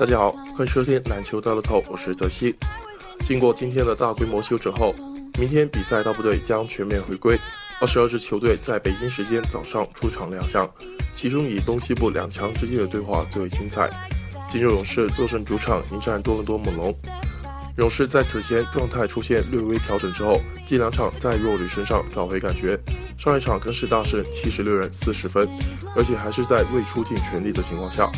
[0.00, 2.56] 大家好，欢迎收听篮球大乐透，我是泽西。
[3.22, 4.94] 经过今天的大规模休整后，
[5.38, 7.38] 明天比赛大部队将全面回归。
[7.82, 10.66] 二十二支球队在北京时间早上出场亮相，
[11.12, 13.90] 其中以东西部两强之间的对话最为精彩。
[14.48, 16.94] 金州勇士坐镇主场迎战多伦多猛龙。
[17.76, 22.74] 勇士在此前状态出现略微调整之后，近两场在弱旅身上找回感觉。
[23.18, 25.46] 上一场更是大胜七十六人四十分，
[25.94, 28.10] 而且还是在未出尽全力的情况下。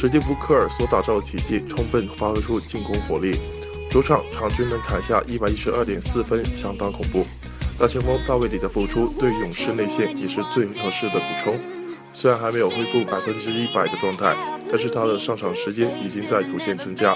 [0.00, 3.38] 史蒂夫·科尔所打造的体系充分发挥出进攻火力，
[3.90, 7.26] 主场场均能砍下一百一十二点四分，相当恐怖。
[7.78, 11.60] 大前锋大卫里的复出对勇士内线也是最合适的补充。
[12.14, 14.34] 虽然还没有恢复百分之一百的状态，
[14.70, 17.14] 但是他的上场时间已经在逐渐增加。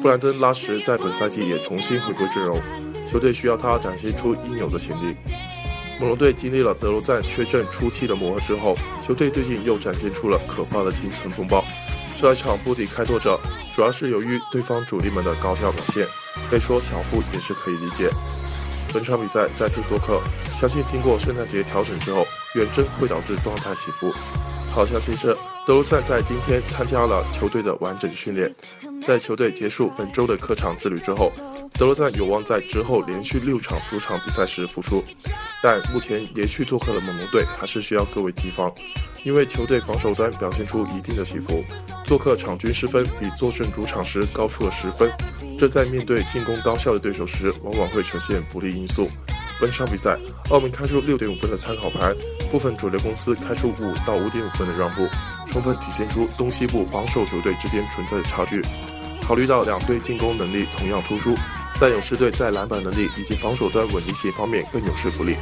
[0.00, 2.62] 布兰登·拉什在本赛季也重新回归阵容，
[3.10, 5.16] 球队需要他展现出应有的潜力。
[5.98, 11.64] 猛龙队经历了德罗赞缺阵初期的磨合之后，球队最近又展现出了可怕的青春风暴。
[12.18, 13.38] 这一场不敌开拓者，
[13.74, 16.06] 主要是由于对方主力们的高效表现，
[16.48, 18.10] 可以说小负也是可以理解。
[18.94, 20.22] 本场比赛再次做客，
[20.54, 24.10] 相信经过圣诞节调整之后，远征会导致状态起伏。
[24.70, 28.50] 好消息是，德罗赞在今天参加了球队的完整训练。
[29.04, 31.30] 在球队结束本周的客场之旅之后，
[31.78, 35.04] 德罗赞有望在之后连续六场主场比赛时复出。
[35.62, 38.72] 但目前连续做客的猛龙队还是需要各位提防，
[39.24, 41.64] 因为球队防守端表现出一定的起伏，
[42.04, 45.10] 做客场均失分比坐镇主场时高出了十分。
[45.58, 49.08] 这在面对进攻高效的对手时，往往会呈现不利因素。
[49.58, 50.18] 本场比赛，
[50.50, 52.14] 澳门开出六点五分的参考盘，
[52.50, 55.08] 部分主流公司开出五到五点五分的让步，
[55.46, 58.62] 充分体现出东西部防守球队之间存在的差距。
[59.22, 61.34] 考虑到两队进攻能力同样突出，
[61.80, 65.36] 但勇士队在篮板能力以及防守端稳定性方面更有说服力。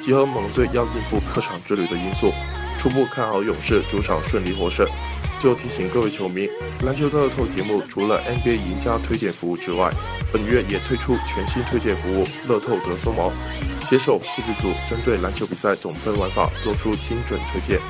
[0.00, 2.32] 结合猛龙队要应付客场之旅的因素，
[2.78, 4.86] 初步看好勇士主场顺利获胜。
[5.40, 6.48] 最后提醒各位球迷，
[6.82, 9.90] 篮球乐透节目除了 NBA 赢家推荐服务之外，
[10.30, 13.32] 本月也推出全新推荐服务“乐透得分王”，
[13.82, 17.80] 携手数据组针对篮球比赛总分玩法做出精准推荐。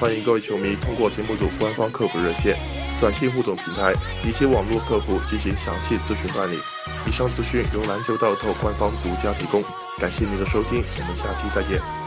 [0.00, 2.56] 欢迎各位球迷通过节目组官方客服热线、
[3.00, 6.58] 短信互动平台以及网络客服进行详细咨询办理。
[7.06, 9.62] 以上资讯由篮球道透官方独家提供，
[9.98, 12.05] 感谢您的收听，我们下期再见。